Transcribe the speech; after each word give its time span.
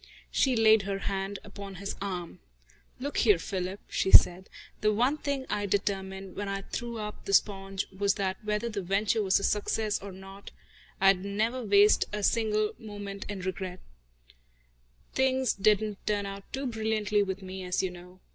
She 0.31 0.55
laid 0.55 0.81
her 0.81 0.97
hand 0.97 1.37
upon 1.43 1.75
his 1.75 1.95
arm. 2.01 2.39
"Look 2.99 3.17
here, 3.19 3.37
Philip," 3.37 3.81
she 3.87 4.09
said, 4.09 4.49
"the 4.79 4.91
one 4.91 5.15
thing 5.19 5.45
I 5.47 5.67
determined, 5.67 6.35
when 6.35 6.49
I 6.49 6.63
threw 6.63 6.97
up 6.97 7.25
the 7.25 7.33
sponge, 7.33 7.85
was 7.95 8.15
that 8.15 8.43
whether 8.43 8.67
the 8.67 8.81
venture 8.81 9.21
was 9.21 9.39
a 9.39 9.43
success 9.43 10.01
or 10.01 10.11
not 10.11 10.49
I'd 10.99 11.23
never 11.23 11.61
waste 11.63 12.05
a 12.11 12.23
single 12.23 12.73
moment 12.79 13.27
in 13.29 13.41
regrets. 13.41 13.83
Things 15.13 15.53
didn't 15.53 16.03
turn 16.07 16.25
out 16.25 16.51
too 16.51 16.65
brilliantly 16.65 17.21
with 17.21 17.43
me, 17.43 17.63
as 17.63 17.83
you 17.83 17.91
know. 17.91 18.21